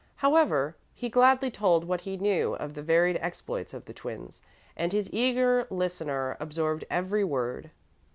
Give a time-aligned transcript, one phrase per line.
[0.15, 4.41] However, he gladly told what he knew of the varied exploits of the twins,
[4.75, 7.69] and his eager listener absorbed every word.